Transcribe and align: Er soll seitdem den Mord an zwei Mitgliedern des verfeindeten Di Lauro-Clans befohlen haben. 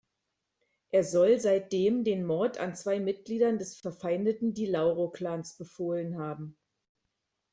Er 0.89 1.03
soll 1.03 1.39
seitdem 1.39 2.03
den 2.03 2.25
Mord 2.25 2.57
an 2.57 2.73
zwei 2.75 2.99
Mitgliedern 2.99 3.59
des 3.59 3.77
verfeindeten 3.77 4.55
Di 4.55 4.65
Lauro-Clans 4.65 5.57
befohlen 5.57 6.17
haben. 6.17 6.57